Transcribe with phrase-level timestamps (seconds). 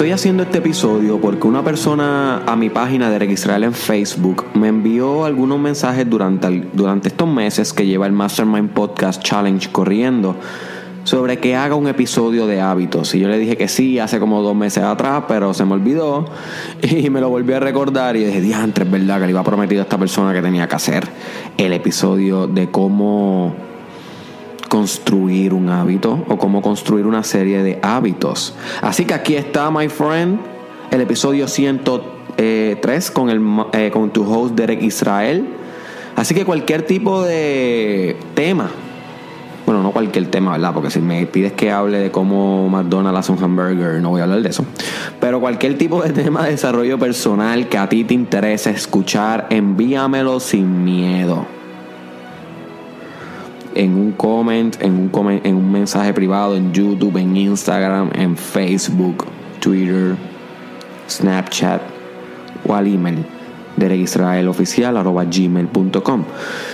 [0.00, 4.68] Estoy haciendo este episodio porque una persona a mi página de Israel en Facebook me
[4.68, 10.36] envió algunos mensajes durante, durante estos meses que lleva el Mastermind Podcast Challenge corriendo
[11.04, 13.14] sobre que haga un episodio de hábitos.
[13.14, 16.24] Y yo le dije que sí hace como dos meses atrás, pero se me olvidó
[16.82, 19.82] y me lo volví a recordar y dije, diantre, es verdad que le iba prometido
[19.82, 21.06] a esta persona que tenía que hacer
[21.58, 23.54] el episodio de cómo
[24.70, 28.54] construir un hábito o cómo construir una serie de hábitos.
[28.80, 30.38] Así que aquí está, my friend,
[30.92, 35.44] el episodio 103 con, el, eh, con tu host Derek Israel.
[36.14, 38.70] Así que cualquier tipo de tema,
[39.66, 40.72] bueno, no cualquier tema, ¿verdad?
[40.72, 44.24] Porque si me pides que hable de cómo McDonald's hace un hamburger, no voy a
[44.24, 44.64] hablar de eso.
[45.18, 50.38] Pero cualquier tipo de tema de desarrollo personal que a ti te interese escuchar, envíamelo
[50.38, 51.59] sin miedo
[53.80, 59.24] en un comment, en un, en un mensaje privado en YouTube, en Instagram, en Facebook,
[59.58, 60.16] Twitter,
[61.08, 61.80] Snapchat
[62.66, 63.24] o al email
[65.30, 66.24] gmail.com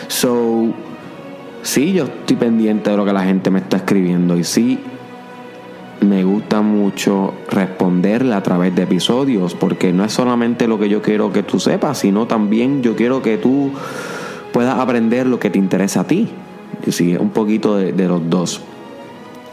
[0.08, 0.74] So,
[1.62, 4.80] sí, yo estoy pendiente de lo que la gente me está escribiendo y sí,
[6.00, 11.02] me gusta mucho responderle a través de episodios porque no es solamente lo que yo
[11.02, 13.70] quiero que tú sepas, sino también yo quiero que tú
[14.52, 16.28] puedas aprender lo que te interesa a ti
[16.92, 18.60] sí, un poquito de, los dos.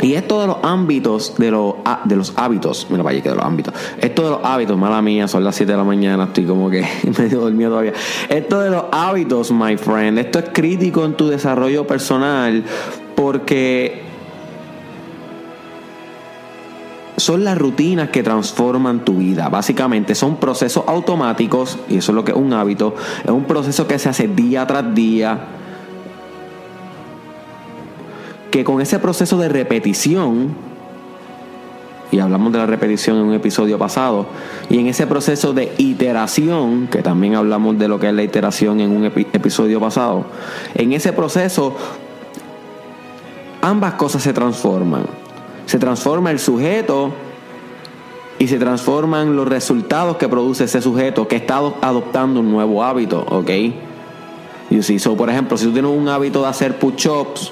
[0.02, 3.45] Y esto de los ámbitos, de los, de los hábitos, mira, vaya que de los
[3.45, 3.73] ámbitos.
[4.00, 6.86] Esto de los hábitos, mala mía, son las 7 de la mañana, estoy como que
[7.17, 7.94] medio dormido todavía.
[8.28, 12.64] Esto de los hábitos, my friend, esto es crítico en tu desarrollo personal
[13.16, 14.04] porque
[17.17, 19.49] son las rutinas que transforman tu vida.
[19.49, 23.88] Básicamente son procesos automáticos, y eso es lo que es un hábito, es un proceso
[23.88, 25.39] que se hace día tras día
[28.53, 30.53] que con ese proceso de repetición,
[32.11, 34.27] y hablamos de la repetición en un episodio pasado,
[34.69, 38.80] y en ese proceso de iteración, que también hablamos de lo que es la iteración
[38.80, 40.25] en un episodio pasado,
[40.75, 41.75] en ese proceso
[43.63, 45.08] ambas cosas se transforman.
[45.65, 47.11] Se transforma el sujeto
[48.37, 53.25] y se transforman los resultados que produce ese sujeto que está adoptando un nuevo hábito,
[53.30, 53.49] ¿ok?
[54.69, 54.99] You see?
[54.99, 57.52] So, por ejemplo, si tú tienes un hábito de hacer push-ups,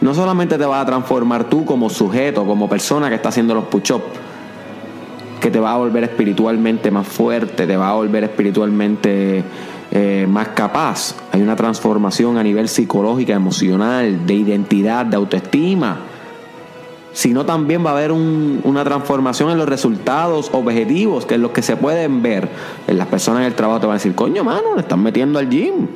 [0.00, 3.64] no solamente te va a transformar tú como sujeto, como persona que está haciendo los
[3.64, 4.04] push-ups,
[5.40, 9.42] que te va a volver espiritualmente más fuerte, te va a volver espiritualmente
[9.90, 11.16] eh, más capaz.
[11.32, 15.98] Hay una transformación a nivel psicológico, emocional, de identidad, de autoestima.
[17.12, 21.60] Sino también va a haber una transformación en los resultados objetivos, que es lo que
[21.60, 22.48] se pueden ver.
[22.86, 25.40] En las personas en el trabajo te van a decir, coño, mano, le están metiendo
[25.40, 25.88] al gym.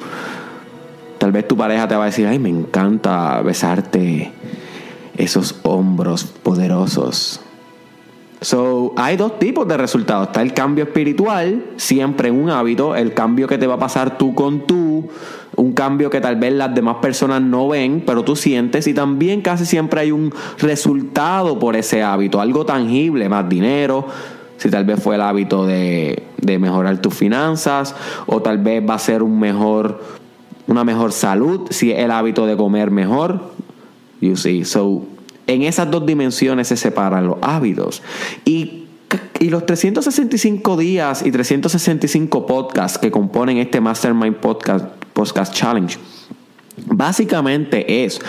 [1.24, 4.30] Tal vez tu pareja te va a decir, ay, me encanta besarte
[5.16, 7.40] esos hombros poderosos.
[8.42, 10.26] So, hay dos tipos de resultados.
[10.26, 14.18] Está el cambio espiritual, siempre en un hábito, el cambio que te va a pasar
[14.18, 15.08] tú con tú,
[15.56, 19.40] un cambio que tal vez las demás personas no ven, pero tú sientes, y también
[19.40, 24.08] casi siempre hay un resultado por ese hábito, algo tangible, más dinero,
[24.58, 27.96] si tal vez fue el hábito de, de mejorar tus finanzas,
[28.26, 30.23] o tal vez va a ser un mejor
[30.66, 33.52] una mejor salud, si es el hábito de comer mejor.
[34.20, 35.06] You see, so
[35.46, 38.02] en esas dos dimensiones se separan los hábitos.
[38.44, 38.84] Y,
[39.40, 45.98] y los 365 días y 365 podcasts que componen este Mastermind Podcast, Podcast Challenge,
[46.86, 48.20] básicamente es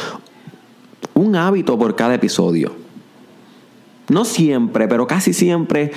[1.14, 2.74] un hábito por cada episodio.
[4.10, 5.92] No siempre, pero casi siempre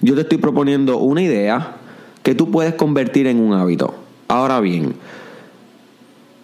[0.00, 1.76] yo te estoy proponiendo una idea
[2.22, 3.94] que tú puedes convertir en un hábito.
[4.26, 4.94] Ahora bien,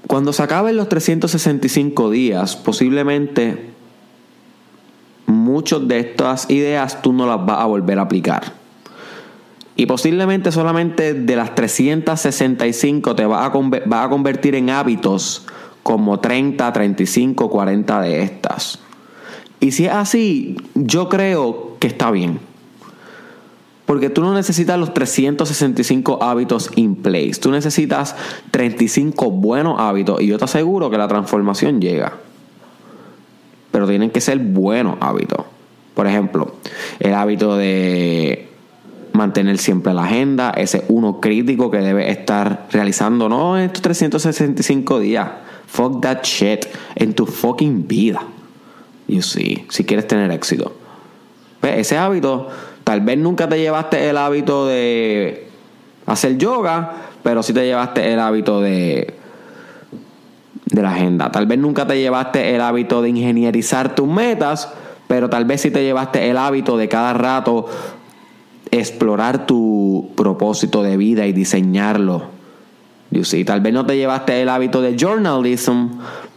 [0.06, 3.70] cuando se acaben los 365 días, posiblemente
[5.26, 8.52] muchas de estas ideas tú no las vas a volver a aplicar.
[9.76, 15.46] Y posiblemente solamente de las 365 te vas a, a convertir en hábitos
[15.82, 18.80] como 30, 35, 40 de estas.
[19.60, 22.40] Y si es así, yo creo que está bien.
[23.88, 27.40] Porque tú no necesitas los 365 hábitos in place.
[27.40, 28.14] Tú necesitas
[28.50, 30.20] 35 buenos hábitos.
[30.20, 32.12] Y yo te aseguro que la transformación llega.
[33.70, 35.46] Pero tienen que ser buenos hábitos.
[35.94, 36.56] Por ejemplo,
[37.00, 38.50] el hábito de
[39.14, 45.30] mantener siempre la agenda, ese uno crítico que debe estar realizando, no estos 365 días.
[45.66, 48.20] Fuck that shit en tu fucking vida.
[49.06, 50.74] You see, si quieres tener éxito.
[51.62, 52.48] Ese hábito
[52.88, 55.46] Tal vez nunca te llevaste el hábito de
[56.06, 59.12] hacer yoga, pero sí te llevaste el hábito de,
[60.64, 61.30] de la agenda.
[61.30, 64.72] Tal vez nunca te llevaste el hábito de ingenierizar tus metas,
[65.06, 67.66] pero tal vez si te llevaste el hábito de cada rato
[68.70, 72.22] explorar tu propósito de vida y diseñarlo.
[73.22, 75.88] See, tal vez no te llevaste el hábito de journalism,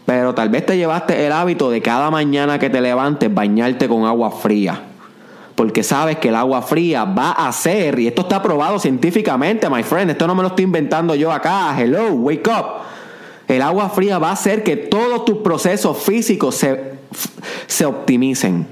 [0.05, 4.03] pero tal vez te llevaste el hábito de cada mañana que te levantes bañarte con
[4.03, 4.90] agua fría.
[5.61, 9.83] Porque sabes que el agua fría va a hacer, y esto está probado científicamente, my
[9.83, 12.65] friend, esto no me lo estoy inventando yo acá, hello, wake up.
[13.47, 16.95] El agua fría va a hacer que todos tus procesos físicos se,
[17.67, 18.65] se optimicen.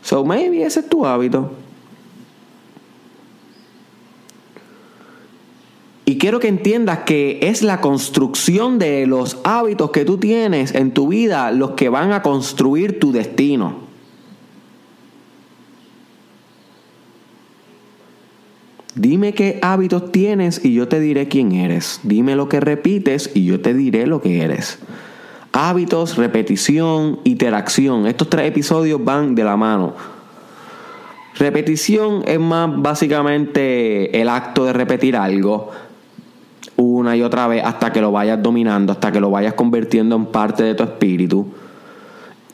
[0.00, 1.52] So maybe ese es tu hábito.
[6.06, 10.94] Y quiero que entiendas que es la construcción de los hábitos que tú tienes en
[10.94, 13.91] tu vida los que van a construir tu destino.
[18.94, 22.00] Dime qué hábitos tienes y yo te diré quién eres.
[22.02, 24.78] Dime lo que repites y yo te diré lo que eres.
[25.52, 28.06] Hábitos, repetición, interacción.
[28.06, 29.94] Estos tres episodios van de la mano.
[31.38, 35.70] Repetición es más básicamente el acto de repetir algo
[36.76, 40.26] una y otra vez hasta que lo vayas dominando, hasta que lo vayas convirtiendo en
[40.26, 41.46] parte de tu espíritu.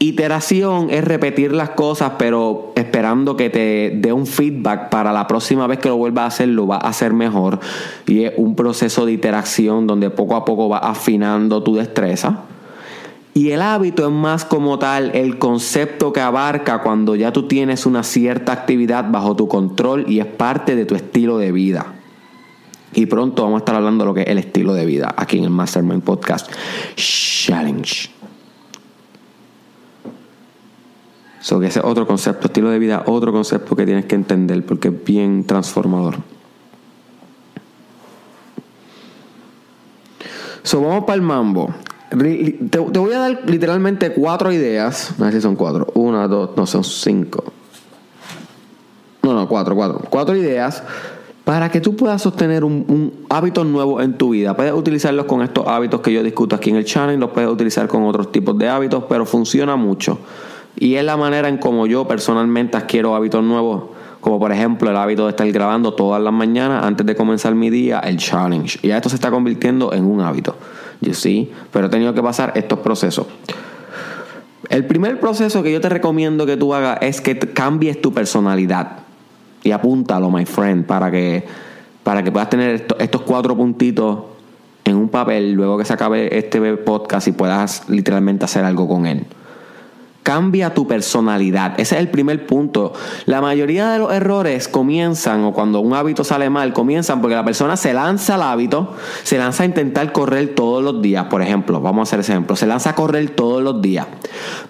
[0.01, 5.67] Iteración es repetir las cosas, pero esperando que te dé un feedback para la próxima
[5.67, 7.59] vez que lo vuelvas a hacer, lo vas a hacer mejor.
[8.07, 12.43] Y es un proceso de iteración donde poco a poco vas afinando tu destreza.
[13.35, 17.85] Y el hábito es más como tal el concepto que abarca cuando ya tú tienes
[17.85, 21.95] una cierta actividad bajo tu control y es parte de tu estilo de vida.
[22.95, 25.39] Y pronto vamos a estar hablando de lo que es el estilo de vida aquí
[25.39, 26.51] en el Mastermind Podcast
[26.97, 28.18] Challenge.
[31.49, 34.89] So que ese otro concepto, estilo de vida, otro concepto que tienes que entender porque
[34.89, 36.17] es bien transformador.
[40.63, 41.75] So vamos para el mambo.
[42.11, 45.15] Te, voy a dar literalmente cuatro ideas.
[45.19, 45.87] A ver si son cuatro.
[45.95, 47.43] Una, dos, no son cinco.
[49.23, 50.03] No, no, cuatro, cuatro.
[50.11, 50.83] Cuatro ideas
[51.45, 54.55] para que tú puedas sostener un, hábito nuevo en tu vida.
[54.55, 57.89] Puedes utilizarlos con estos hábitos que yo discuto aquí en el channel, los puedes utilizar
[57.89, 60.19] con otros tipos de hábitos, pero funciona mucho.
[60.81, 63.85] Y es la manera en como yo personalmente adquiero hábitos nuevos,
[64.21, 67.71] como por ejemplo el hábito de estar grabando todas las mañanas antes de comenzar mi
[67.71, 68.79] día, el challenge.
[68.83, 70.57] Y esto se está convirtiendo en un hábito.
[71.01, 73.27] Yo sí, pero he tenido que pasar estos procesos.
[74.69, 78.99] El primer proceso que yo te recomiendo que tú hagas es que cambies tu personalidad
[79.63, 81.45] y apúntalo, my friend, para que,
[82.03, 84.19] para que puedas tener estos cuatro puntitos
[84.85, 89.07] en un papel luego que se acabe este podcast y puedas literalmente hacer algo con
[89.07, 89.27] él.
[90.23, 91.81] Cambia tu personalidad.
[91.81, 92.93] Ese es el primer punto.
[93.25, 97.45] La mayoría de los errores comienzan, o cuando un hábito sale mal, comienzan porque la
[97.45, 101.25] persona se lanza al hábito, se lanza a intentar correr todos los días.
[101.27, 102.57] Por ejemplo, vamos a hacer ejemplo.
[102.57, 104.07] Se lanza a correr todos los días.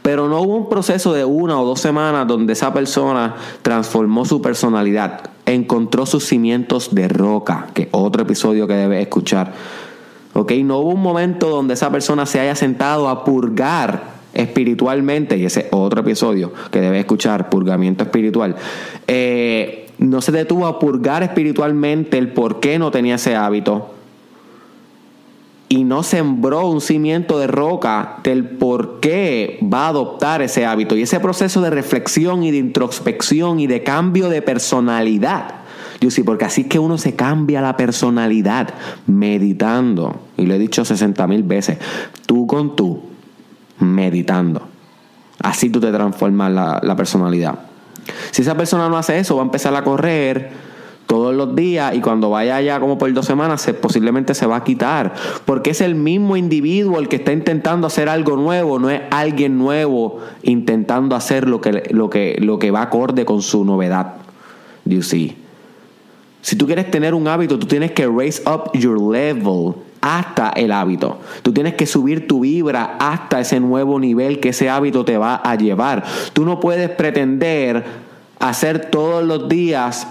[0.03, 4.41] Pero no hubo un proceso de una o dos semanas donde esa persona transformó su
[4.41, 9.53] personalidad, encontró sus cimientos de roca, que otro episodio que debes escuchar.
[10.35, 10.53] ¿Ok?
[10.63, 15.69] No hubo un momento donde esa persona se haya sentado a purgar espiritualmente, y ese
[15.73, 18.57] otro episodio que debes escuchar, purgamiento espiritual,
[19.07, 23.95] eh, no se detuvo a purgar espiritualmente el por qué no tenía ese hábito
[25.69, 30.97] y no sembró un cimiento de roca del por qué va a adoptar ese hábito.
[30.97, 35.57] Y ese proceso de reflexión y de introspección y de cambio de personalidad.
[36.01, 38.73] Yo sí, porque así es que uno se cambia la personalidad
[39.07, 40.21] meditando.
[40.39, 41.79] Y lo he dicho 60 mil veces.
[42.25, 43.03] Tú con tú
[43.81, 44.69] meditando.
[45.43, 47.59] Así tú te transformas la, personalidad.
[48.31, 50.51] Si esa persona no hace eso, va a empezar a correr
[51.07, 54.57] todos los días y cuando vaya ya como por dos semanas se, posiblemente se va
[54.57, 55.15] a quitar
[55.47, 59.57] porque es el mismo individuo el que está intentando hacer algo nuevo no es alguien
[59.57, 64.17] nuevo intentando hacer lo que, lo que, lo que va acorde con su novedad
[64.85, 65.35] you see
[66.43, 70.73] si tú quieres tener un hábito tú tienes que raise up your level hasta el
[70.73, 71.19] hábito.
[71.43, 75.37] Tú tienes que subir tu vibra hasta ese nuevo nivel que ese hábito te va
[75.37, 76.05] a llevar.
[76.33, 77.85] Tú no puedes pretender
[78.39, 80.07] hacer todos los días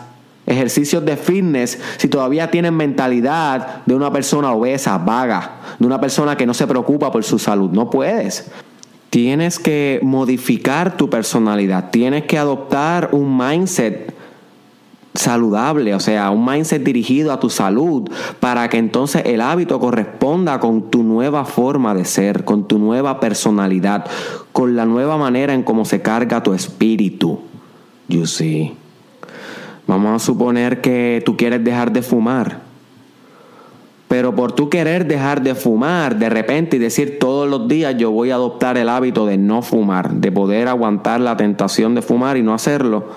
[0.46, 6.36] ejercicios de fitness si todavía tienes mentalidad de una persona obesa, vaga, de una persona
[6.36, 7.70] que no se preocupa por su salud.
[7.72, 8.50] No puedes.
[9.10, 14.17] Tienes que modificar tu personalidad, tienes que adoptar un mindset
[15.18, 18.10] saludable, o sea, un mindset dirigido a tu salud,
[18.40, 23.20] para que entonces el hábito corresponda con tu nueva forma de ser, con tu nueva
[23.20, 24.06] personalidad,
[24.52, 27.40] con la nueva manera en cómo se carga tu espíritu.
[28.08, 28.76] You see.
[29.86, 32.68] Vamos a suponer que tú quieres dejar de fumar.
[34.08, 38.12] Pero por tú querer dejar de fumar de repente y decir todos los días yo
[38.12, 42.38] voy a adoptar el hábito de no fumar, de poder aguantar la tentación de fumar
[42.38, 43.08] y no hacerlo.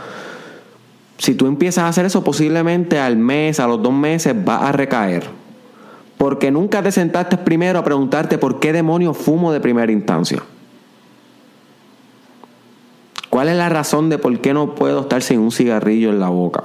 [1.21, 4.73] Si tú empiezas a hacer eso, posiblemente al mes, a los dos meses, va a
[4.73, 5.29] recaer.
[6.17, 10.43] Porque nunca te sentaste primero a preguntarte por qué demonios fumo de primera instancia.
[13.29, 16.31] ¿Cuál es la razón de por qué no puedo estar sin un cigarrillo en la
[16.31, 16.65] boca?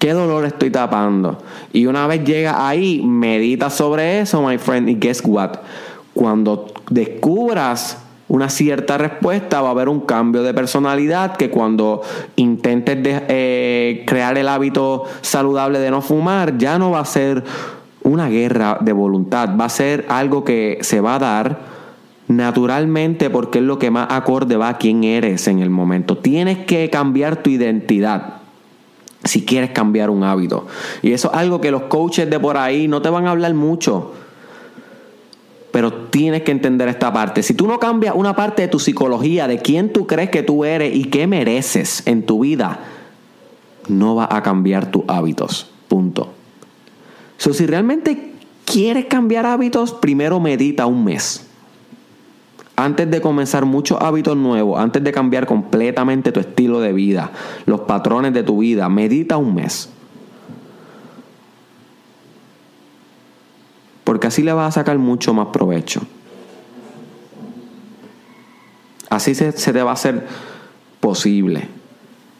[0.00, 1.38] ¿Qué dolor estoy tapando?
[1.72, 5.58] Y una vez llega ahí, medita sobre eso, my friend, y guess what?
[6.12, 12.02] Cuando descubras una cierta respuesta, va a haber un cambio de personalidad que cuando
[12.36, 17.44] intentes eh, crear el hábito saludable de no fumar, ya no va a ser
[18.02, 21.74] una guerra de voluntad, va a ser algo que se va a dar
[22.28, 26.16] naturalmente porque es lo que más acorde va a quién eres en el momento.
[26.16, 28.40] Tienes que cambiar tu identidad
[29.24, 30.66] si quieres cambiar un hábito.
[31.02, 33.54] Y eso es algo que los coaches de por ahí no te van a hablar
[33.54, 34.12] mucho.
[35.74, 37.42] Pero tienes que entender esta parte.
[37.42, 40.64] Si tú no cambias una parte de tu psicología, de quién tú crees que tú
[40.64, 42.78] eres y qué mereces en tu vida,
[43.88, 45.68] no va a cambiar tus hábitos.
[45.88, 46.32] Punto.
[47.38, 51.44] So, si realmente quieres cambiar hábitos, primero medita un mes
[52.76, 57.32] antes de comenzar muchos hábitos nuevos, antes de cambiar completamente tu estilo de vida,
[57.66, 59.90] los patrones de tu vida, medita un mes.
[64.24, 66.00] Porque así le vas a sacar mucho más provecho.
[69.10, 70.26] Así se, te va a hacer
[70.98, 71.68] posible.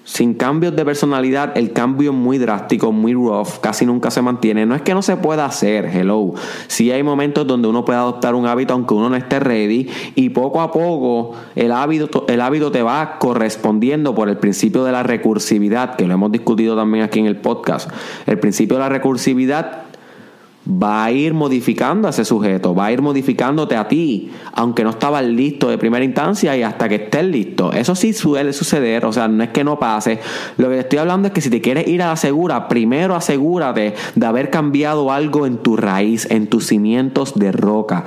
[0.04, 4.64] Sin cambios de personalidad, el cambio es muy drástico, muy rough, casi nunca se mantiene.
[4.64, 6.32] No es que no se pueda hacer, hello.
[6.68, 10.30] Sí hay momentos donde uno puede adoptar un hábito aunque uno no esté ready y
[10.30, 15.02] poco a poco el hábito, el hábito te va correspondiendo por el principio de la
[15.02, 17.90] recursividad, que lo hemos discutido también aquí en el podcast.
[18.24, 19.84] El principio de la recursividad
[20.66, 24.90] va a ir modificando a ese sujeto, va a ir modificándote a ti, aunque no
[24.90, 27.72] estabas listo de primera instancia y hasta que estés listo.
[27.72, 30.20] Eso sí suele suceder, o sea, no es que no pase.
[30.56, 33.14] Lo que te estoy hablando es que si te quieres ir a la segura, primero
[33.14, 38.04] asegúrate de haber cambiado algo en tu raíz, en tus cimientos de roca.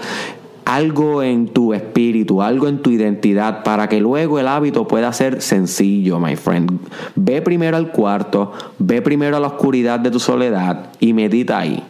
[0.65, 5.41] Algo en tu espíritu, algo en tu identidad, para que luego el hábito pueda ser
[5.41, 6.77] sencillo, my friend.
[7.15, 11.81] Ve primero al cuarto, ve primero a la oscuridad de tu soledad y medita ahí.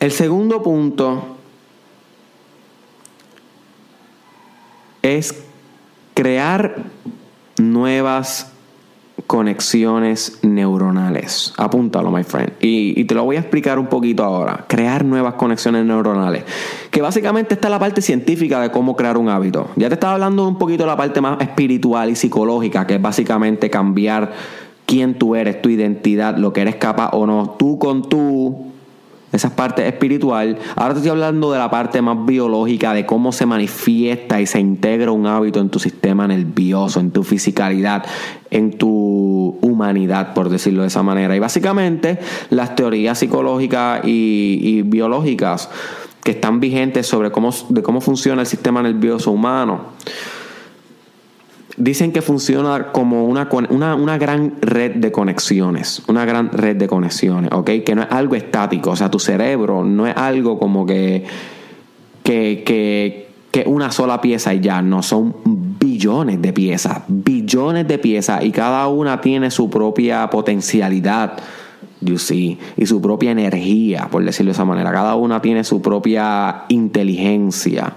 [0.00, 1.36] El segundo punto
[5.02, 5.42] es
[6.14, 6.76] crear
[7.58, 8.52] nuevas
[9.26, 11.52] conexiones neuronales.
[11.56, 12.52] Apúntalo, my friend.
[12.60, 14.64] Y, te lo voy a explicar un poquito ahora.
[14.68, 16.44] Crear nuevas conexiones neuronales.
[16.90, 19.68] Que básicamente está la parte científica de cómo crear un hábito.
[19.76, 23.02] Ya te estaba hablando un poquito de la parte más espiritual y psicológica, que es
[23.02, 24.32] básicamente cambiar
[24.86, 27.56] quién tú eres, tu identidad, lo que eres capaz o no.
[27.58, 28.68] Tú con tú
[29.32, 30.58] esa parte espiritual.
[30.76, 34.60] Ahora te estoy hablando de la parte más biológica, de cómo se manifiesta y se
[34.60, 38.04] integra un hábito en tu sistema nervioso, en tu fisicalidad,
[38.50, 41.36] en tu humanidad, por decirlo de esa manera.
[41.36, 42.18] Y básicamente
[42.50, 45.68] las teorías psicológicas y, biológicas
[46.22, 49.96] que están vigentes sobre cómo, de cómo funciona el sistema nervioso humano
[51.78, 57.50] dicen que funciona como una, una, gran red de conexiones, una gran red de conexiones,
[57.52, 57.70] ¿ok?
[57.84, 61.24] Que no es algo estático, o sea, tu cerebro no es algo como que,
[62.22, 65.34] que, que, que una sola pieza y ya, no, son
[65.80, 71.38] billones de piezas, billones de piezas y cada una tiene su propia potencialidad.
[72.00, 74.92] You see, y su propia energía, por decirlo de esa manera.
[74.92, 77.92] Cada una tiene su propia inteligencia.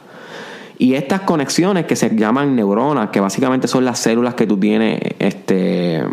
[0.82, 5.00] Y estas conexiones que se llaman neuronas, que básicamente son las células que tú tienes
[5.20, 6.04] este,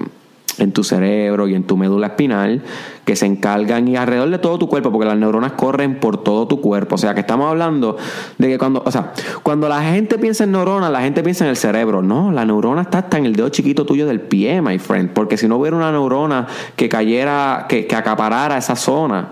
[0.59, 2.63] en tu cerebro y en tu médula espinal,
[3.07, 6.47] que se encargan y alrededor de todo tu cuerpo, porque las neuronas corren por todo
[6.47, 6.97] tu cuerpo.
[6.97, 7.97] O sea, que estamos hablando
[8.37, 11.51] de que cuando, o sea, cuando la gente piensa en neuronas, la gente piensa en
[11.51, 12.03] el cerebro.
[12.03, 15.15] No, la neurona está hasta en el dedo chiquito tuyo del pie, my friend.
[15.15, 16.47] Porque si no hubiera una neurona
[16.77, 19.29] que cayera, que, que acaparara esa zona,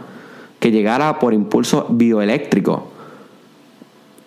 [0.61, 2.89] que llegara por impulso bioeléctrico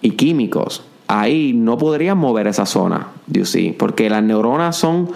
[0.03, 3.43] y químicos, ahí no podrían mover esa zona, you
[3.77, 5.09] porque las neuronas son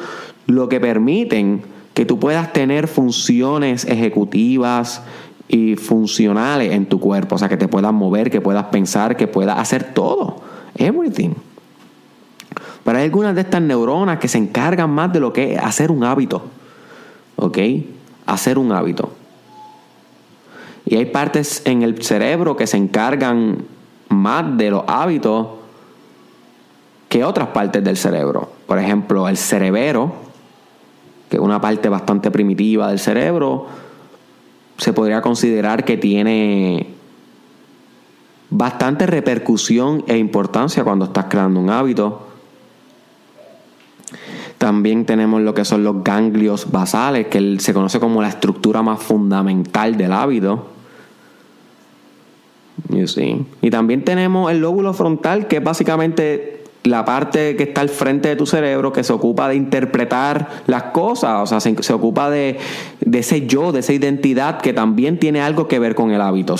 [0.47, 1.61] lo que permiten
[1.93, 5.03] que tú puedas tener funciones ejecutivas
[5.47, 9.27] y funcionales en tu cuerpo, o sea, que te puedas mover, que puedas pensar, que
[9.27, 10.41] puedas hacer todo,
[10.75, 11.35] everything.
[12.83, 15.91] Pero hay algunas de estas neuronas que se encargan más de lo que es hacer
[15.91, 16.41] un hábito,
[17.35, 17.59] ¿ok?
[18.25, 19.11] Hacer un hábito.
[20.85, 23.59] Y hay partes en el cerebro que se encargan
[24.09, 25.62] más de los hábitos
[27.13, 28.49] que otras partes del cerebro.
[28.65, 30.15] Por ejemplo, el cerebero,
[31.29, 33.67] que es una parte bastante primitiva del cerebro,
[34.79, 36.87] se podría considerar que tiene
[38.49, 42.29] bastante repercusión e importancia cuando estás creando un hábito.
[44.57, 49.03] También tenemos lo que son los ganglios basales, que se conoce como la estructura más
[49.03, 50.69] fundamental del hábito.
[53.61, 58.29] Y también tenemos el lóbulo frontal, que es básicamente la parte que está al frente
[58.29, 62.57] de tu cerebro que se ocupa de interpretar las cosas, o sea, se, ocupa de,
[63.11, 66.55] ese yo, de esa identidad que también tiene algo que ver con el hábito.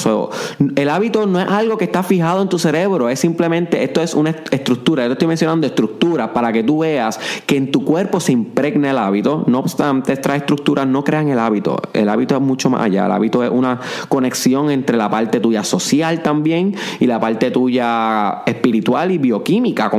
[0.75, 4.13] el hábito no es algo que está fijado en tu cerebro, es simplemente, esto es
[4.13, 8.31] una estructura, yo estoy mencionando estructuras para que tú veas que en tu cuerpo se
[8.31, 12.69] impregna el hábito, no obstante, estas estructuras no crean el hábito, el hábito es mucho
[12.69, 17.19] más allá, el hábito es una conexión entre la parte tuya social también y la
[17.19, 19.89] parte tuya espiritual y bioquímica,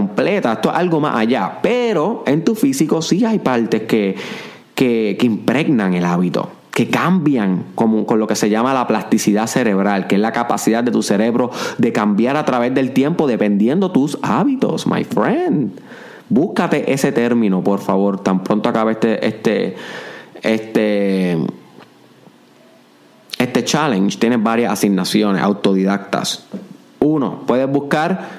[0.54, 1.58] esto es algo más allá.
[1.62, 4.16] Pero en tu físico sí hay partes que,
[4.74, 10.08] que, impregnan el hábito que cambian como, con lo que se llama la plasticidad cerebral,
[10.08, 14.18] que es la capacidad de tu cerebro de cambiar a través del tiempo dependiendo tus
[14.22, 15.78] hábitos, my friend.
[16.28, 19.76] Búscate ese término, por favor, tan pronto acabe este, este,
[20.42, 21.38] este,
[23.38, 24.18] este challenge.
[24.18, 26.46] Tienes varias asignaciones autodidactas.
[26.98, 28.30] Uno, puedes buscar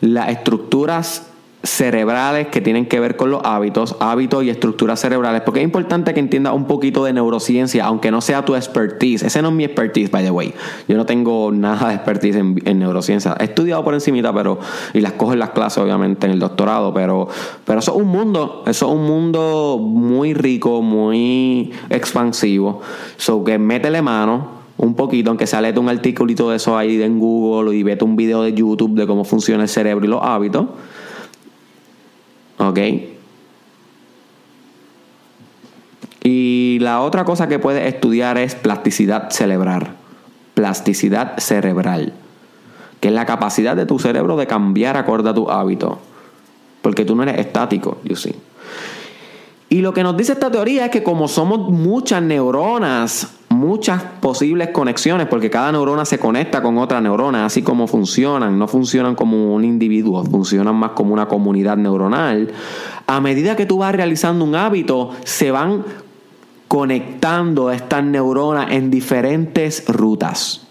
[0.00, 1.29] las estructuras
[1.62, 6.14] cerebrales que tienen que ver con los hábitos, hábitos y estructuras cerebrales, porque es importante
[6.14, 9.22] que entiendas un poquito de neurociencia, aunque no sea tu expertise.
[9.22, 10.54] Ese no es mi expertise, by the way.
[10.88, 13.36] Yo no tengo nada de expertise en, neurociencia.
[13.38, 14.58] He estudiado por encimita, pero,
[14.94, 17.28] y las cojo en las clases, obviamente, en el doctorado, pero,
[17.64, 22.80] pero eso es un mundo, eso es un mundo muy rico, muy expansivo.
[23.18, 27.76] So que métele mano un poquito, aunque sea un articulito de eso ahí en Google
[27.76, 30.66] y vete un video de YouTube de cómo funciona el cerebro y los hábitos.
[32.60, 32.78] ¿Ok?
[36.22, 39.96] Y la otra cosa que puedes estudiar es plasticidad cerebral.
[40.52, 42.12] Plasticidad cerebral.
[43.00, 46.00] Que es la capacidad de tu cerebro de cambiar acorde a tu hábito.
[46.82, 48.34] Porque tú no eres estático, you see.
[49.70, 54.68] Y lo que nos dice esta teoría es que como somos muchas neuronas muchas posibles
[54.68, 59.54] conexiones porque cada neurona se conecta con otra neurona, así como funcionan, no funcionan como
[59.54, 62.52] un individuo, funcionan más como una comunidad neuronal.
[63.06, 65.84] A medida que tú vas realizando un hábito, se van
[66.68, 70.66] conectando estas neuronas en diferentes rutas.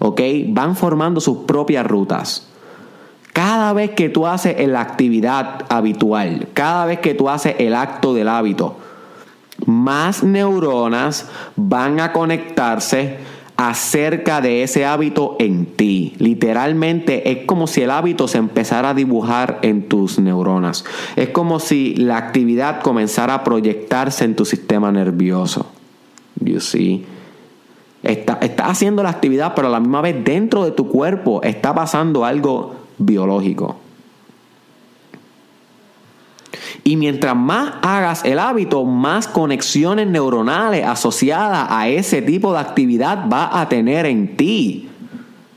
[0.00, 0.20] ¿Ok?
[0.48, 2.48] Van formando sus propias rutas.
[3.32, 8.12] Cada vez que tú haces la actividad habitual, cada vez que tú haces el acto
[8.12, 8.76] del hábito,
[9.66, 13.18] más neuronas van a conectarse
[13.56, 16.14] acerca de ese hábito en ti.
[16.18, 20.84] Literalmente es como si el hábito se empezara a dibujar en tus neuronas.
[21.16, 25.66] Es como si la actividad comenzara a proyectarse en tu sistema nervioso.
[26.40, 27.06] You see?
[28.02, 31.74] Está, está haciendo la actividad, pero a la misma vez dentro de tu cuerpo está
[31.74, 33.76] pasando algo biológico.
[36.82, 43.28] Y mientras más hagas el hábito, más conexiones neuronales asociadas a ese tipo de actividad
[43.30, 44.88] va a tener en ti.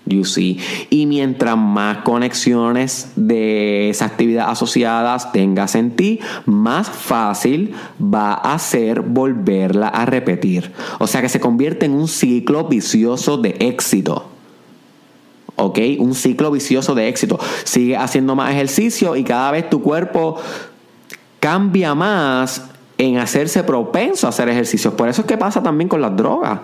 [0.07, 0.57] You see.
[0.89, 8.57] Y mientras más conexiones de esa actividad asociadas tengas en ti, más fácil va a
[8.57, 10.71] ser volverla a repetir.
[10.99, 14.29] O sea que se convierte en un ciclo vicioso de éxito.
[15.57, 15.79] ¿Ok?
[15.99, 17.39] Un ciclo vicioso de éxito.
[17.65, 20.37] Sigue haciendo más ejercicio y cada vez tu cuerpo
[21.39, 24.93] cambia más en hacerse propenso a hacer ejercicios.
[24.93, 26.59] Por eso es que pasa también con las drogas.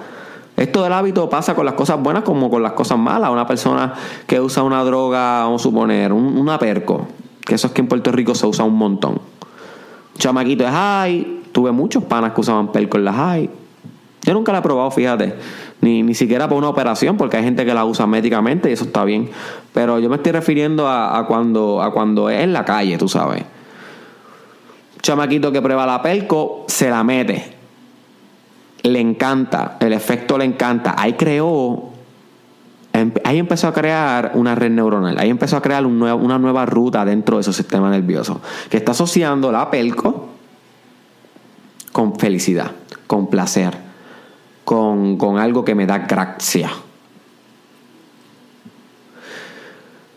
[0.55, 3.31] Esto del hábito pasa con las cosas buenas como con las cosas malas.
[3.31, 3.93] Una persona
[4.27, 7.07] que usa una droga, vamos a suponer, un, perco,
[7.45, 9.19] que eso es que en Puerto Rico se usa un montón.
[10.17, 13.49] Chamaquito de high, tuve muchos panas que usaban perco en la high.
[14.23, 15.36] Yo nunca la he probado, fíjate.
[15.81, 18.86] Ni, ni siquiera por una operación, porque hay gente que la usa médicamente y eso
[18.86, 19.29] está bien.
[19.73, 23.09] Pero yo me estoy refiriendo a, a cuando, a cuando es en la calle, tú
[23.09, 23.43] sabes
[25.03, 27.53] chamaquito que prueba la pelco, se la mete.
[28.83, 30.95] Le encanta, el efecto le encanta.
[30.97, 31.91] Ahí creó,
[32.93, 37.05] em, ahí empezó a crear una red neuronal, ahí empezó a crear una nueva ruta
[37.05, 40.29] dentro de su sistema nervioso, que está asociando la pelco
[41.91, 42.71] con felicidad,
[43.05, 43.77] con placer,
[44.63, 46.71] con, con algo que me da gracia.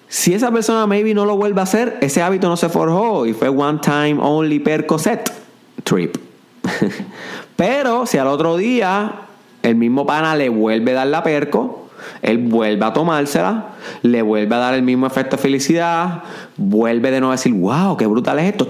[0.08, 3.32] Si esa persona maybe no lo vuelve a hacer, ese hábito no se forjó y
[3.32, 5.32] fue one time only per Percocet
[5.82, 6.16] trip.
[7.56, 9.12] Pero si al otro día
[9.62, 11.88] el mismo pana le vuelve a dar la perco,
[12.22, 13.70] él vuelve a tomársela,
[14.02, 16.22] le vuelve a dar el mismo efecto de felicidad,
[16.56, 18.68] vuelve de nuevo a decir, wow, qué brutal es esto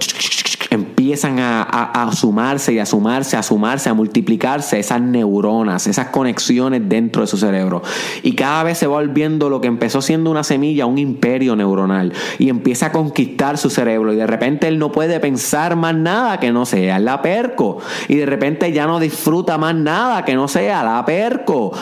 [1.07, 7.23] empiezan a, sumarse y a sumarse, a sumarse, a multiplicarse esas neuronas, esas conexiones dentro
[7.23, 7.81] de su cerebro.
[8.25, 12.13] Y cada vez se va volviendo lo que empezó siendo una semilla, un imperio neuronal.
[12.41, 14.13] Y empieza a conquistar su cerebro.
[14.13, 17.79] Y de repente él no puede pensar más nada que no sea la perco.
[18.09, 21.73] Y de repente ya no disfruta más nada que no sea la perco.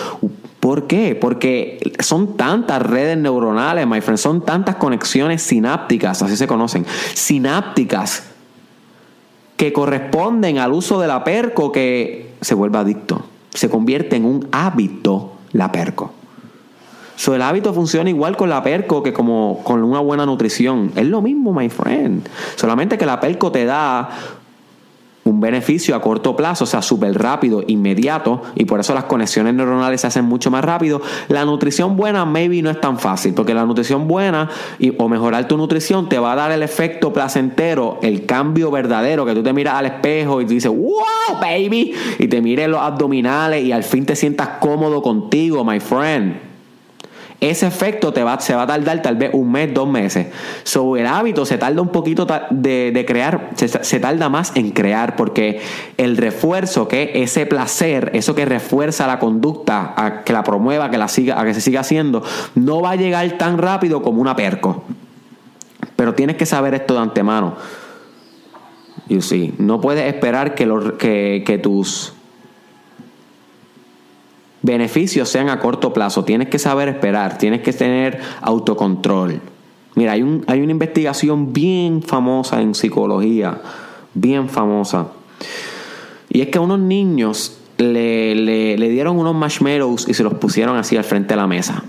[0.60, 1.16] ¿Por qué?
[1.18, 6.84] Porque son tantas redes neuronales, my friend, son tantas conexiones sinápticas, así se conocen,
[7.14, 8.33] sinápticas
[9.56, 13.24] que corresponden al uso de la perco que se vuelve adicto.
[13.52, 16.12] Se convierte en un hábito la perco.
[17.16, 20.90] So, el hábito funciona igual con la perco que como con una buena nutrición.
[20.96, 22.28] Es lo mismo, my friend.
[22.56, 24.10] Solamente que la perco te da
[25.24, 29.54] un beneficio a corto plazo, o sea, súper rápido, inmediato, y por eso las conexiones
[29.54, 31.00] neuronales se hacen mucho más rápido.
[31.28, 35.48] La nutrición buena, maybe no es tan fácil, porque la nutrición buena y, o mejorar
[35.48, 39.52] tu nutrición te va a dar el efecto placentero, el cambio verdadero, que tú te
[39.52, 44.04] miras al espejo y dices, wow, baby, y te mires los abdominales y al fin
[44.04, 46.53] te sientas cómodo contigo, my friend
[47.50, 50.28] ese efecto te va, se va a tardar tal vez un mes, dos meses.
[50.62, 55.60] Sobre el hábito se tarda un poquito de, crear, se, tarda más en crear, porque
[55.96, 61.08] el refuerzo, que ese placer, eso que refuerza la conducta, que la promueva, que la
[61.08, 62.22] siga, a que se siga haciendo,
[62.54, 64.84] no va a llegar tan rápido como una perco.
[65.96, 67.56] Pero tienes que saber esto de antemano.
[69.08, 70.66] You see, no puedes esperar que,
[70.98, 72.14] que, que tus
[74.64, 76.24] beneficios sean a corto plazo.
[76.24, 79.40] Tienes que saber esperar, tienes que tener autocontrol.
[79.94, 83.60] Mira, hay, un, hay una investigación bien famosa en psicología,
[84.14, 85.08] bien famosa.
[86.30, 90.76] Y es que a unos niños le, le, dieron unos marshmallows y se los pusieron
[90.76, 91.84] así al frente de la mesa.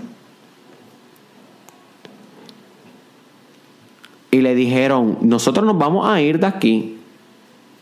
[4.30, 6.98] Y le dijeron, nosotros nos vamos a ir de aquí,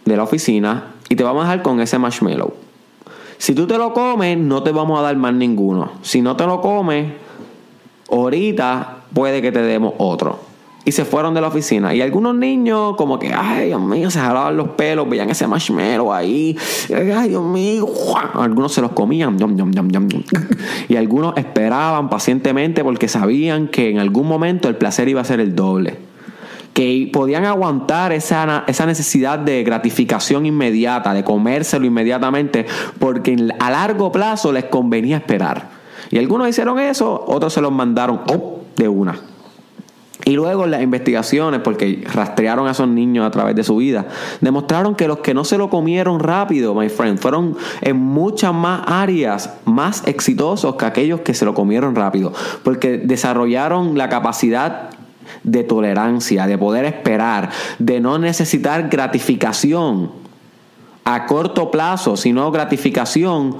[0.05, 2.63] de la oficina, y te vamos a dejar con ese marshmallow.
[3.38, 5.92] Si tú te lo comes, no te vamos a dar más ninguno.
[6.03, 7.12] Si no te lo comes,
[8.11, 10.38] ahorita puede que te demos otro.
[10.87, 11.94] Y se fueron de la oficina.
[11.94, 16.12] Y algunos niños, como que, ay, Dios mío, se jalaban los pelos, veían ese marshmallow
[16.12, 16.59] ahí.
[16.90, 17.88] Ay, Dios mío.
[18.35, 19.38] Algunos se los comían.
[20.88, 25.40] Y algunos esperaban pacientemente porque sabían que en algún momento el placer iba a ser
[25.40, 26.13] el doble
[26.75, 32.67] que podían aguantar esa, esa necesidad de gratificación inmediata, de comérselo inmediatamente,
[32.99, 35.71] porque a largo plazo les convenía esperar.
[36.11, 39.19] Y algunos hicieron eso, otros se los mandaron oh, de una.
[40.25, 44.07] Y luego las investigaciones, porque rastrearon a esos niños a través de su vida,
[44.41, 48.83] demostraron que los que no se lo comieron rápido, my friend, fueron en muchas más
[48.87, 52.33] áreas más exitosos que aquellos que se lo comieron rápido,
[52.63, 54.91] porque desarrollaron la capacidad
[55.43, 60.11] de tolerancia, de poder esperar, de no necesitar gratificación
[61.05, 63.57] a corto plazo, sino gratificación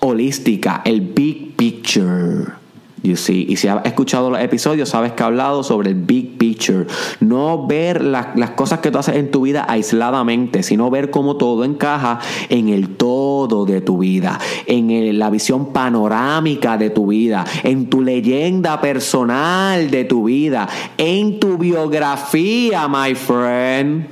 [0.00, 2.59] holística, el big picture.
[3.02, 3.46] You see.
[3.48, 6.86] Y si has escuchado los episodios, sabes que he hablado sobre el big picture.
[7.20, 11.64] No ver las cosas que tú haces en tu vida aisladamente, sino ver cómo todo
[11.64, 17.88] encaja en el todo de tu vida, en la visión panorámica de tu vida, en
[17.88, 24.06] tu leyenda personal de tu vida, en tu biografía, my friend.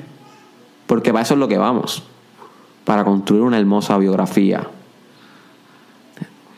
[0.86, 2.02] Porque para eso es lo que vamos.
[2.86, 4.66] Para construir una hermosa biografía.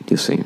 [0.07, 0.43] You see.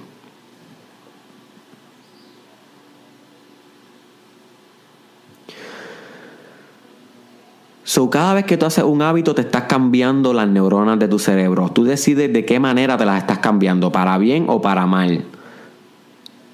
[7.87, 11.19] So, cada vez que tú haces un hábito, te estás cambiando las neuronas de tu
[11.19, 11.69] cerebro.
[11.69, 15.23] Tú decides de qué manera te las estás cambiando, para bien o para mal.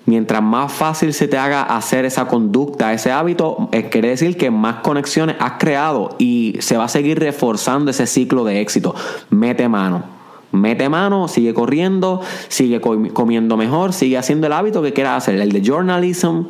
[0.06, 4.82] Mientras más fácil se te haga hacer esa conducta, ese hábito, quiere decir que más
[4.82, 8.94] conexiones has creado y se va a seguir reforzando ese ciclo de éxito.
[9.30, 10.21] Mete mano
[10.52, 15.40] mete mano, sigue corriendo, sigue comiendo mejor, sigue haciendo el hábito que quieras hacer.
[15.40, 16.44] El de journalism,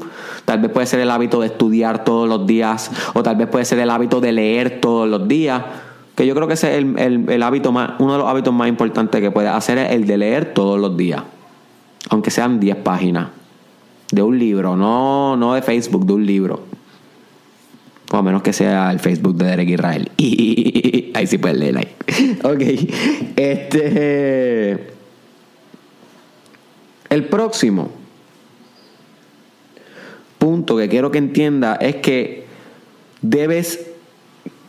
[0.46, 3.66] tal vez puede ser el hábito de estudiar todos los días, o tal vez puede
[3.66, 5.62] ser el hábito de leer todos los días.
[6.16, 9.22] Que yo creo que ese es el, hábito más, uno de los hábitos más importantes
[9.22, 11.24] que puedes hacer es el de leer todos los días.
[12.10, 13.30] Aunque sean 10 páginas.
[14.12, 16.60] De un libro, no, no de Facebook, de un libro.
[18.14, 20.12] O a menos que sea el Facebook de Derek Israel.
[20.18, 21.88] Y ahí sí puedes leer ahí.
[22.44, 22.62] ok.
[23.36, 24.88] Este.
[27.10, 27.90] El próximo
[30.38, 32.46] punto que quiero que entienda es que
[33.22, 33.88] debes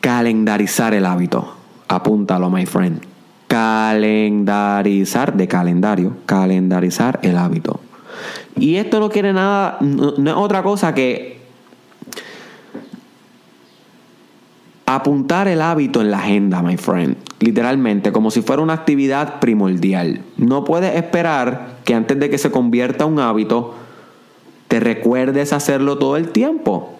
[0.01, 1.57] calendarizar el hábito.
[1.89, 3.01] Apúntalo, my friend.
[3.49, 7.81] calendarizar, de calendario, calendarizar el hábito.
[8.57, 11.42] Y esto no quiere nada, no es otra cosa que
[14.95, 17.17] apuntar el hábito en la agenda, my friend.
[17.41, 20.23] Literalmente, como si fuera una actividad primordial.
[20.37, 23.75] No puedes esperar que antes de que se convierta un hábito,
[24.69, 26.93] te recuerdes hacerlo todo el tiempo.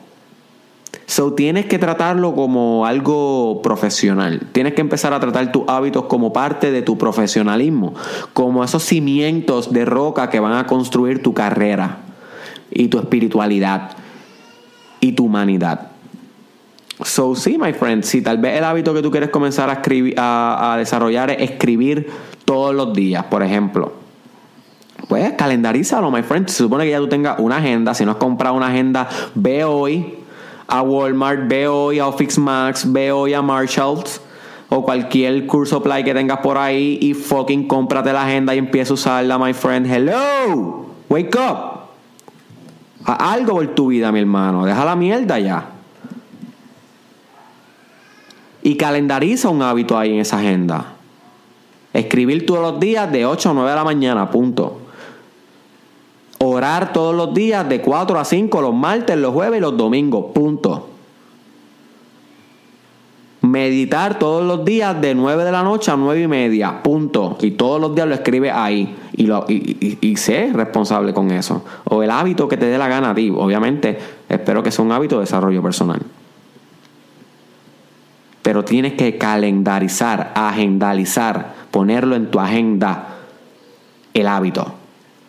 [1.07, 4.49] So tienes que tratarlo como algo profesional.
[4.53, 7.95] Tienes que empezar a tratar tus hábitos como parte de tu profesionalismo,
[8.33, 11.99] como esos cimientos de roca que van a construir tu carrera
[12.71, 13.93] y tu espiritualidad
[15.01, 15.92] y tu humanidad.
[17.05, 20.15] So, sí, my friend, si tal vez el hábito que tú quieres comenzar a, escribir,
[20.19, 22.11] a, desarrollar es escribir
[22.45, 23.93] todos los días, por ejemplo,
[25.09, 26.49] pues calendarízalo, my friend.
[26.49, 27.95] Se supone que ya tú tengas una agenda.
[27.95, 30.19] Si no has comprado una agenda, ve hoy
[30.69, 34.21] a Walmart, ve hoy a Office Max, ve hoy a Marshalls
[34.69, 38.93] o cualquier curso play que tengas por ahí y fucking cómprate la agenda y empieza
[38.93, 39.87] a usarla, my friend.
[39.87, 41.81] Hello, wake up.
[43.05, 44.65] Haz algo por tu vida, mi hermano.
[44.65, 45.73] Deja la mierda ya
[48.63, 50.95] y calendariza un hábito ahí en esa agenda.
[51.93, 54.79] Escribir todos los días de 8 a 9 de la mañana, punto.
[56.39, 60.27] Orar todos los días de 4 a 5, los martes, los jueves y los domingos,
[60.33, 60.89] punto.
[63.43, 67.37] Meditar todos los días de 9 de la noche a 9 y media, punto.
[67.41, 68.97] Y todos los días lo escribe ahí.
[69.13, 71.63] Y, lo, y, sé responsable con eso.
[71.85, 73.31] O el hábito que te dé la gana a ti.
[73.37, 73.99] Obviamente,
[74.29, 76.01] espero que sea un hábito de desarrollo personal.
[78.43, 83.19] Pero tienes que calendarizar, agendalizar, ponerlo en tu agenda
[84.15, 84.75] el hábito.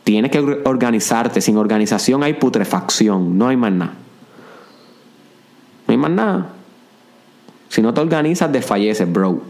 [0.03, 1.39] Tienes que organizarte.
[1.39, 3.37] Sin organización hay putrefacción.
[3.37, 3.93] No hay más nada.
[5.87, 6.47] No hay más nada.
[7.69, 9.41] Si no te organizas, desfalleces, bro.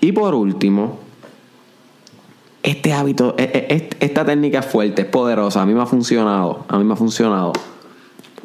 [0.00, 0.98] Y por último,
[2.62, 5.62] este hábito, e, e, esta técnica es fuerte, es poderosa.
[5.62, 6.64] A mí me ha funcionado.
[6.68, 7.52] A mí me ha funcionado.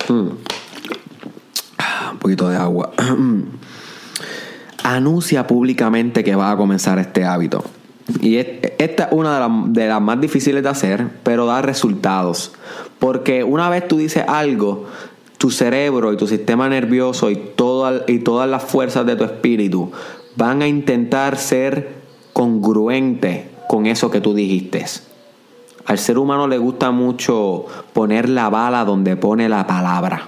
[0.10, 0.30] Mm.
[2.12, 2.92] Un poquito de agua.
[4.84, 7.64] Anuncia públicamente que va a comenzar este hábito.
[8.22, 12.54] Y esta es una de, las más difíciles de hacer, pero da resultados.
[13.00, 14.86] Porque una vez tú dices algo,
[15.38, 17.34] tu cerebro y tu sistema nervioso y,
[18.08, 19.92] y todas las fuerzas de tu espíritu
[20.38, 21.98] van a intentar ser
[22.32, 24.86] congruentes con eso que tú dijiste.
[25.86, 30.28] Al ser humano le gusta mucho poner la bala donde pone la palabra.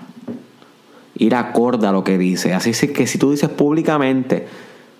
[1.15, 2.53] Ir acorde a lo que dice.
[2.53, 4.47] Así es que si tú dices públicamente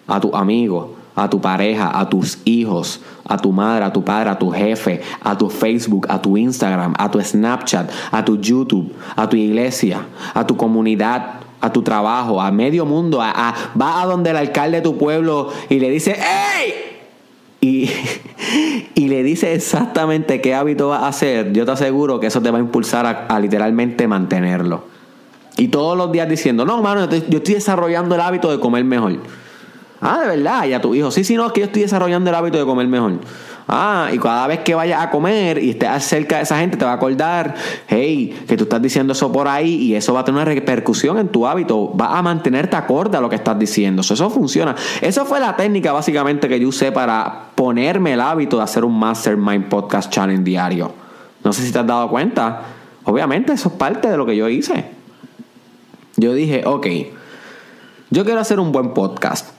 [0.08, 4.30] a tu amigo, a tu pareja, a tus hijos, a tu madre, a tu padre,
[4.30, 8.92] a tu jefe, a tu Facebook, a tu Instagram, a tu Snapchat, a tu YouTube,
[9.16, 14.06] a tu iglesia, a tu comunidad, a tu trabajo, a medio mundo, a, va a
[14.06, 16.89] donde el alcalde de tu pueblo y le dice, ¡Ey!
[17.62, 17.90] Y,
[18.96, 22.52] y, le dice exactamente qué hábito va a hacer, yo te aseguro que eso te
[22.52, 24.86] va a impulsar a, literalmente mantenerlo.
[25.58, 29.18] Y todos los días diciendo, no, mano, yo estoy desarrollando el hábito de comer mejor.
[30.00, 32.30] Ah, de verdad, y a tu hijo, sí, sí, no, es que yo estoy desarrollando
[32.30, 33.20] el hábito de comer mejor.
[33.72, 36.86] Ah, y cada vez que vayas a comer y estés cerca de esa gente, te
[36.86, 37.54] va a acordar,
[37.88, 41.20] hey, que tú estás diciendo eso por ahí y eso va a tener una repercusión
[41.20, 41.96] en tu hábito.
[41.96, 44.02] Va a mantenerte acorde a lo que estás diciendo.
[44.02, 44.76] Eso, eso funciona.
[45.02, 48.98] Eso fue la técnica básicamente que yo usé para ponerme el hábito de hacer un
[48.98, 50.92] Mastermind Podcast Challenge diario.
[51.44, 52.64] No sé si te has dado cuenta.
[53.04, 54.86] Obviamente, eso es parte de lo que yo hice.
[56.18, 56.88] Yo dije, ok,
[58.10, 59.59] yo quiero hacer un buen podcast.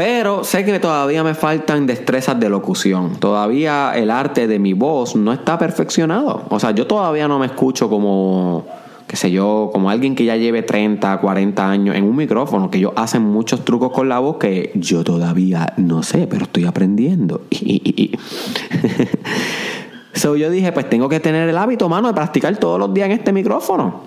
[0.00, 3.16] Pero sé que todavía me faltan destrezas de locución.
[3.16, 6.44] Todavía el arte de mi voz no está perfeccionado.
[6.48, 8.64] O sea, yo todavía no me escucho como,
[9.06, 12.78] qué sé yo, como alguien que ya lleve 30, 40 años en un micrófono, que
[12.78, 17.42] ellos hacen muchos trucos con la voz que yo todavía no sé, pero estoy aprendiendo.
[20.14, 23.04] so yo dije, pues tengo que tener el hábito, mano, de practicar todos los días
[23.04, 24.00] en este micrófono.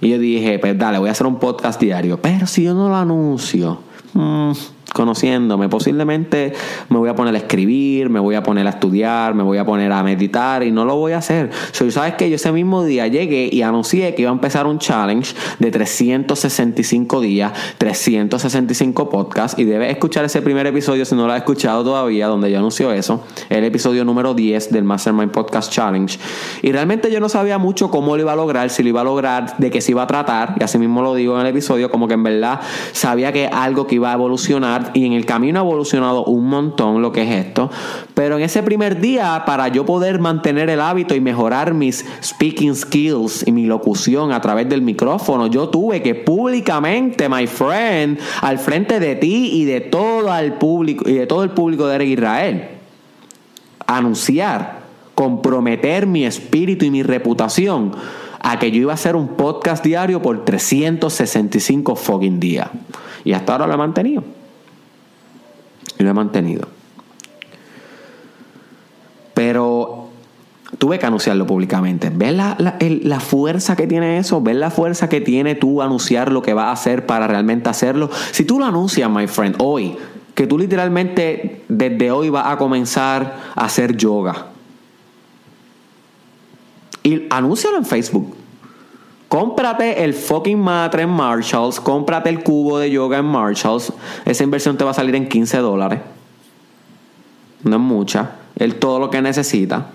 [0.00, 2.20] Y yo dije, pues dale, voy a hacer un podcast diario.
[2.20, 3.78] Pero si yo no lo anuncio,
[4.14, 4.50] mmm,
[4.92, 5.68] conociéndome.
[5.68, 6.52] Posiblemente
[6.88, 9.64] me voy a poner a escribir, me voy a poner a estudiar, me voy a
[9.64, 11.50] poner a meditar y no lo voy a hacer.
[11.72, 14.78] So, ¿Sabes que Yo ese mismo día llegué y anuncié que iba a empezar un
[14.78, 21.32] challenge de 365 días, 365 podcasts y debes escuchar ese primer episodio si no lo
[21.32, 26.18] has escuchado todavía, donde yo anuncio eso, el episodio número 10 del Mastermind Podcast Challenge.
[26.62, 29.04] Y realmente yo no sabía mucho cómo lo iba a lograr, si lo iba a
[29.04, 31.90] lograr, de qué se iba a tratar, y así mismo lo digo en el episodio,
[31.90, 32.60] como que en verdad
[32.92, 37.02] sabía que algo que iba a evolucionar y en el camino ha evolucionado un montón
[37.02, 37.70] lo que es esto.
[38.14, 42.74] Pero en ese primer día, para yo poder mantener el hábito y mejorar mis speaking
[42.74, 48.58] skills y mi locución a través del micrófono, yo tuve que públicamente, my friend, al
[48.58, 52.08] frente de ti y de todo el público y de todo el público de Eric
[52.08, 52.68] Israel,
[53.86, 54.82] anunciar,
[55.14, 57.92] comprometer mi espíritu y mi reputación
[58.42, 62.68] a que yo iba a hacer un podcast diario por 365 fucking días.
[63.24, 64.24] Y hasta ahora lo he mantenido.
[66.02, 66.68] Lo he mantenido.
[69.34, 70.08] Pero
[70.78, 72.10] tuve que anunciarlo públicamente.
[72.14, 74.42] ¿Ves la, la, fuerza que tiene eso?
[74.42, 78.10] ¿Ves la fuerza que tiene tú anunciar lo que vas a hacer para realmente hacerlo?
[78.32, 79.96] Si tú lo anuncias, my friend, hoy,
[80.34, 84.46] que tú literalmente desde hoy vas a comenzar a hacer yoga
[87.02, 88.41] y anúncialo en Facebook.
[89.32, 91.80] Cómprate el fucking matre en Marshalls.
[91.80, 93.90] Cómprate el cubo de yoga en Marshalls.
[94.26, 96.00] Esa inversión te va a salir en 15 dólares.
[97.62, 98.32] No es mucha.
[98.54, 99.86] Es todo lo que necesita.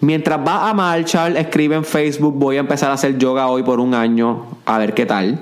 [0.00, 3.80] Mientras vas a Marshall, escribe en Facebook, voy a empezar a hacer yoga hoy por
[3.80, 5.40] un año, a ver qué tal.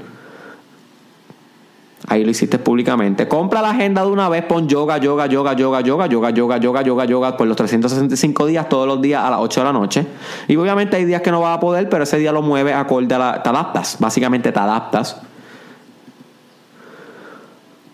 [2.09, 3.29] Ahí lo hiciste públicamente.
[3.29, 6.83] Compra la agenda de una vez, pon yoga, yoga, yoga, yoga, yoga, yoga, yoga, yoga,
[6.83, 10.07] yoga, yoga por los 365 días, todos los días a las 8 de la noche.
[10.49, 13.15] Y obviamente hay días que no vas a poder, pero ese día lo mueves acorde
[13.15, 13.43] a la.
[13.43, 13.97] Te adaptas.
[14.01, 15.21] Básicamente te adaptas.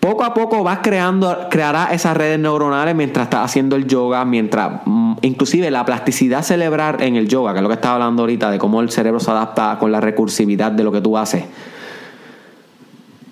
[0.00, 4.80] Poco a poco vas creando, crearás esas redes neuronales mientras estás haciendo el yoga, mientras,
[5.20, 8.58] inclusive la plasticidad cerebral en el yoga, que es lo que estaba hablando ahorita, de
[8.58, 11.44] cómo el cerebro se adapta con la recursividad de lo que tú haces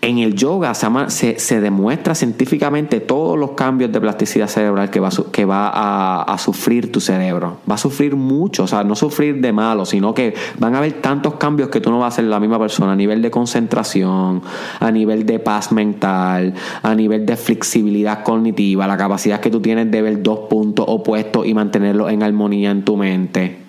[0.07, 5.11] en el yoga se, se, demuestra científicamente todos los cambios de plasticidad cerebral que va,
[5.33, 7.59] que va a, sufrir tu cerebro.
[7.69, 10.93] Va a sufrir mucho, o sea, no sufrir de malo, sino que van a haber
[11.03, 14.43] tantos cambios que tú no vas a ser la misma persona a nivel de concentración,
[14.79, 19.91] a nivel de paz mental, a nivel de flexibilidad cognitiva, la capacidad que tú tienes
[19.91, 23.66] de ver dos puntos opuestos y mantenerlos en armonía en tu mente.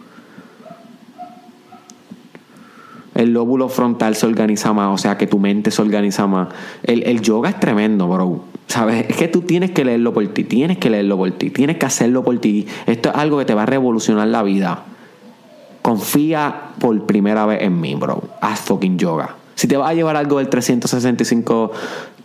[3.18, 6.50] El lóbulo frontal se organiza más, o sea que tu mente se organiza más.
[6.84, 8.42] El, yoga es tremendo, bro.
[8.68, 9.08] ¿Sabes?
[9.10, 11.86] Es que tú tienes que leerlo por ti, tienes que leerlo por ti, tienes que
[11.88, 12.68] hacerlo por ti.
[12.86, 14.84] Esto es algo que te va a revolucionar la vida.
[15.82, 18.22] Confía por primera vez en mí, bro.
[18.40, 19.36] Haz fucking yoga.
[19.56, 21.72] Si te va a llevar algo del 365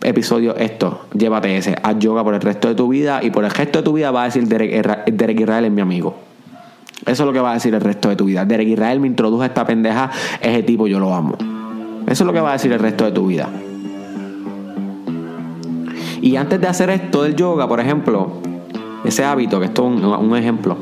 [0.03, 1.75] episodios, esto, llévate ese.
[1.81, 4.11] Haz yoga por el resto de tu vida y por el resto de tu vida
[4.11, 6.32] va a decir Derek Israel es mi amigo.
[7.05, 8.45] Eso es lo que va a decir el resto de tu vida.
[8.45, 10.09] Derek Israel me introdujo a esta pendeja,
[10.41, 11.35] ese tipo yo lo amo.
[12.07, 13.49] Eso es lo que va a decir el resto de tu vida.
[16.21, 18.31] Y antes de hacer esto del yoga, por ejemplo,
[19.03, 20.77] ese hábito, que esto es un, ejemplo,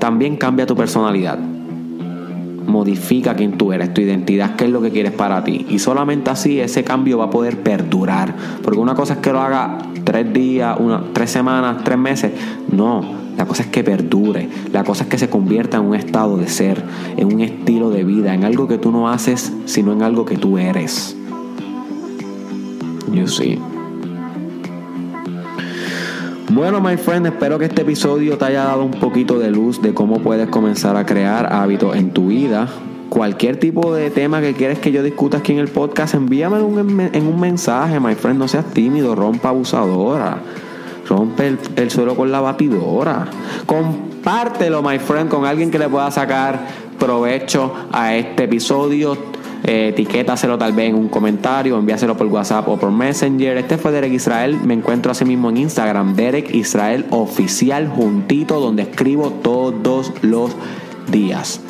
[0.00, 1.38] también cambia tu personalidad.
[2.66, 5.64] Modifica quién tú eres, tu identidad, qué es lo que quieres para ti.
[5.70, 8.34] Y solamente así ese cambio va a poder perdurar.
[8.62, 12.32] Porque una cosa es que lo haga tres días, una, tres semanas, tres meses.
[12.72, 14.48] No, la cosa es que perdure.
[14.72, 16.82] La cosa es que se convierta en un estado de ser,
[17.16, 20.36] en un estilo de vida, en algo que tú no haces, sino en algo que
[20.36, 21.16] tú eres.
[23.12, 23.60] You see.
[26.50, 29.94] Bueno, my friend, espero que este episodio te haya dado un poquito de luz de
[29.94, 32.66] cómo puedes comenzar a crear hábitos en tu vida.
[33.08, 37.26] Cualquier tipo de tema que quieres que yo discuta aquí en el podcast, envíame en
[37.26, 38.40] un mensaje, my friend.
[38.40, 40.38] No seas tímido, rompa abusadora.
[41.08, 43.26] Rompe el, suelo con la batidora.
[43.66, 46.60] Compártelo, my friend, con alguien que le pueda sacar
[46.98, 49.16] provecho a este episodio.
[49.64, 53.56] Eh, etiquétaselo tal vez en un comentario, envíaselo por WhatsApp o por Messenger.
[53.56, 54.58] Este fue Derek Israel.
[54.62, 60.52] Me encuentro así mismo en Instagram, Derek Israel Oficial, juntito, donde escribo todos los
[61.10, 61.60] días.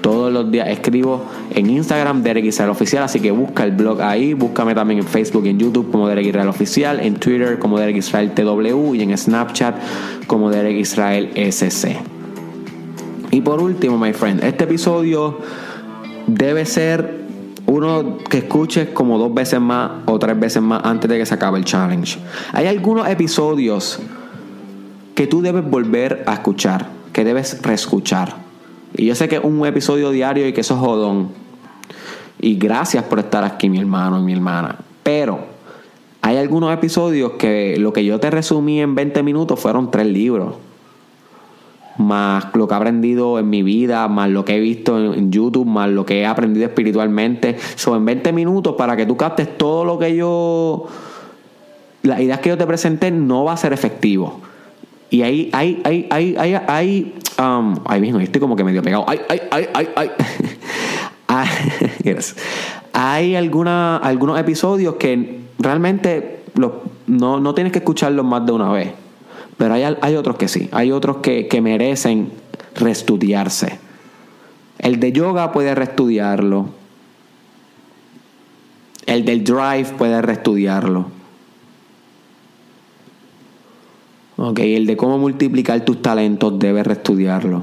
[0.00, 1.22] Todos los días escribo
[1.54, 5.46] en Instagram Derek Israel Oficial, así que busca el blog ahí, búscame también en Facebook
[5.46, 9.74] en YouTube como Derek Israel Oficial, en Twitter como Derek Israel TW y en Snapchat
[10.26, 11.96] como Derek Israel SC.
[13.30, 15.38] Y por último, my friend, este episodio
[16.26, 17.20] debe ser
[17.66, 21.34] uno que escuches como dos veces más o tres veces más antes de que se
[21.34, 22.18] acabe el challenge.
[22.52, 24.00] Hay algunos episodios
[25.14, 28.49] que tú debes volver a escuchar, que debes reescuchar
[29.00, 31.30] y yo sé que es un episodio diario y que eso es jodón.
[32.38, 34.76] Y gracias por estar aquí, mi hermano y mi hermana.
[35.02, 35.40] Pero
[36.20, 40.56] hay algunos episodios que lo que yo te resumí en 20 minutos fueron tres libros.
[41.96, 45.64] Más lo que he aprendido en mi vida, más lo que he visto en, YouTube,
[45.64, 47.56] más lo que he aprendido espiritualmente.
[47.76, 50.88] Son en 20 minutos para que tú captes todo lo que yo.
[52.02, 54.42] Las ideas que yo te presenté no va a ser efectivo.
[55.10, 59.04] Y ahí hay, hay, hay, hay, hay, um, ahí mismo, estoy como que medio pegado.
[59.08, 60.10] Ay, ay, ay, ay, ay.
[62.92, 66.42] Hay alguna, algunos episodios que realmente
[67.06, 68.92] no, no tienes que escucharlos más de una vez.
[69.56, 70.68] Pero hay, hay otros que sí.
[70.72, 72.32] Hay otros que, que merecen
[72.74, 73.78] reestudiarse.
[74.78, 76.70] El de yoga puede reestudiarlo.
[79.06, 81.19] El del drive puede reestudiarlo.
[84.42, 87.60] Ok, el de cómo multiplicar tus talentos debe reestudiarlo.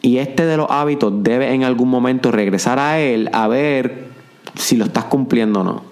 [0.00, 4.06] Y este de los hábitos debe en algún momento regresar a él a ver
[4.54, 5.82] si lo estás cumpliendo o no.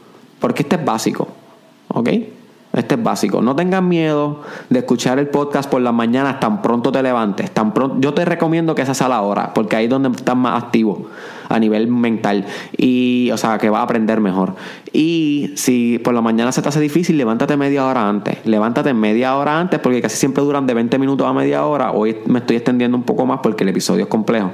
[0.40, 1.28] Porque este es básico.
[1.88, 2.08] ¿Ok?
[2.72, 3.42] Este es básico.
[3.42, 4.40] No tengas miedo
[4.70, 7.50] de escuchar el podcast por las mañanas tan pronto te levantes.
[7.50, 10.36] Tan pronto, yo te recomiendo que esa sea la hora, porque ahí es donde estás
[10.36, 11.10] más activo
[11.50, 12.46] a nivel mental.
[12.76, 14.54] Y, o sea, que vas a aprender mejor.
[14.92, 18.38] Y si por la mañana se te hace difícil, levántate media hora antes.
[18.46, 21.92] Levántate media hora antes, porque casi siempre duran de 20 minutos a media hora.
[21.92, 24.52] Hoy me estoy extendiendo un poco más porque el episodio es complejo.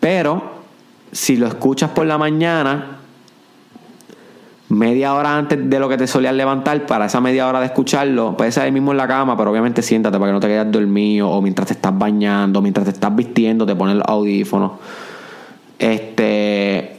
[0.00, 0.42] Pero
[1.12, 2.98] si lo escuchas por la mañana,
[4.72, 8.36] media hora antes de lo que te solías levantar para esa media hora de escucharlo.
[8.36, 10.72] Puede ser ahí mismo en la cama, pero obviamente siéntate para que no te quedes
[10.72, 14.72] dormido o mientras te estás bañando, mientras te estás vistiendo, te pones los audífonos.
[15.82, 16.96] Este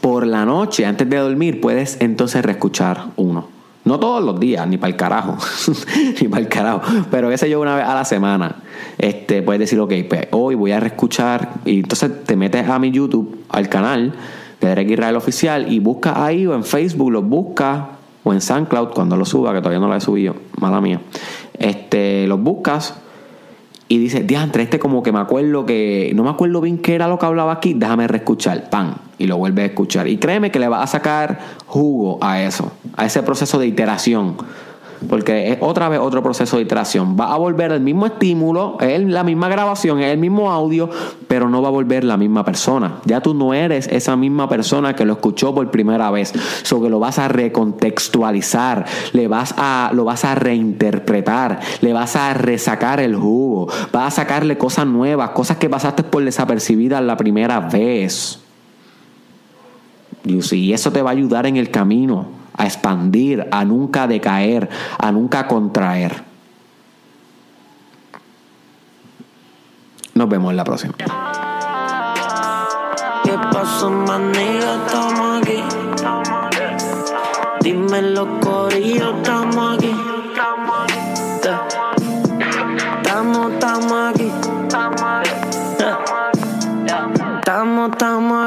[0.00, 3.48] por la noche, antes de dormir, puedes entonces reescuchar uno.
[3.84, 5.36] No todos los días, ni para el carajo.
[6.20, 6.80] ni para el carajo.
[7.10, 8.56] Pero ese yo una vez a la semana.
[8.96, 11.50] Este, puedes decir, ok, pues hoy voy a reescuchar.
[11.66, 14.14] Y entonces te metes a mi YouTube, al canal
[14.60, 17.84] de Derek Israel Oficial y buscas ahí o en Facebook, los buscas
[18.24, 21.00] o en SoundCloud cuando lo suba, que todavía no lo he subido, mala mía.
[21.58, 22.94] Este, los buscas
[23.88, 27.06] y dices, diantre, este como que me acuerdo que no me acuerdo bien qué era
[27.06, 30.08] lo que hablaba aquí, déjame reescuchar, pan, y lo vuelves a escuchar.
[30.08, 34.36] Y créeme que le vas a sacar jugo a eso, a ese proceso de iteración.
[35.08, 37.16] Porque es otra vez otro proceso de iteración.
[37.18, 40.90] Va a volver el mismo estímulo, es la misma grabación, es el mismo audio,
[41.28, 42.96] pero no va a volver la misma persona.
[43.04, 46.32] Ya tú no eres esa misma persona que lo escuchó por primera vez.
[46.62, 52.16] So que lo vas a recontextualizar, le vas a, lo vas a reinterpretar, le vas
[52.16, 57.16] a resacar el jugo, vas a sacarle cosas nuevas, cosas que pasaste por desapercibidas la
[57.16, 58.40] primera vez.
[60.24, 65.12] Y eso te va a ayudar en el camino a expandir, a nunca decaer, a
[65.12, 66.22] nunca contraer.
[70.14, 70.94] Nos vemos en la próxima.
[73.24, 74.76] ¿Qué pasó, manilla?
[74.86, 75.62] Estamos aquí.
[77.62, 79.96] Dime los corillos, estamos aquí.
[83.02, 84.30] Estamos, estamos aquí.
[87.38, 88.43] Estamos, estamos